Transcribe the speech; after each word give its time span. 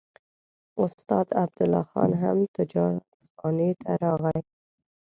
استاد 0.83 1.27
عبدالله 1.43 1.83
خان 1.91 2.11
هم 2.21 2.37
تجارتخانې 2.57 3.69
ته 3.81 3.91
راغی. 4.03 4.39